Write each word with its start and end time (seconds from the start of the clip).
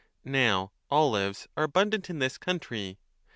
Now 0.25 0.71
olives 0.89 1.47
are 1.55 1.63
abundant 1.65 2.05
20 2.05 2.13
in 2.15 2.19
this 2.21 2.39
country. 2.39 2.97